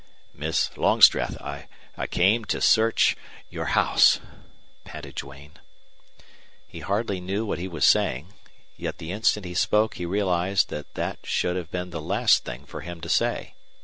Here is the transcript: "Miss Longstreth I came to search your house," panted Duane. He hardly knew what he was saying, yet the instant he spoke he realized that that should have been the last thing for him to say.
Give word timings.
"Miss 0.33 0.75
Longstreth 0.79 1.39
I 1.39 1.67
came 2.09 2.43
to 2.45 2.59
search 2.59 3.15
your 3.51 3.65
house," 3.65 4.19
panted 4.83 5.13
Duane. 5.13 5.59
He 6.67 6.79
hardly 6.79 7.19
knew 7.21 7.45
what 7.45 7.59
he 7.59 7.67
was 7.67 7.85
saying, 7.85 8.33
yet 8.75 8.97
the 8.97 9.11
instant 9.11 9.45
he 9.45 9.53
spoke 9.53 9.97
he 9.97 10.07
realized 10.07 10.69
that 10.69 10.95
that 10.95 11.19
should 11.23 11.55
have 11.55 11.69
been 11.69 11.91
the 11.91 12.01
last 12.01 12.43
thing 12.43 12.65
for 12.65 12.81
him 12.81 12.99
to 13.01 13.09
say. 13.09 13.53